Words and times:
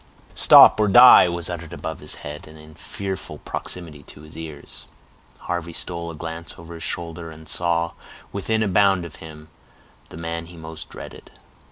"Stop, 0.33 0.79
or 0.79 0.87
die!" 0.87 1.29
was 1.29 1.47
uttered 1.47 1.73
above 1.73 1.99
his 1.99 2.15
head, 2.25 2.47
and 2.47 2.57
in 2.57 2.73
fearful 2.73 3.37
proximity 3.37 4.01
to 4.01 4.21
his 4.21 4.35
ears. 4.35 4.87
Harvey 5.41 5.73
stole 5.73 6.09
a 6.09 6.15
glance 6.15 6.55
over 6.57 6.73
his 6.73 6.81
shoulder, 6.83 7.29
and 7.29 7.47
saw, 7.47 7.91
within 8.31 8.63
a 8.63 8.67
bound 8.67 9.05
of 9.05 9.17
him, 9.17 9.49
the 10.09 10.17
man 10.17 10.47
he 10.47 10.57
most 10.57 10.89
dreaded. 10.89 11.29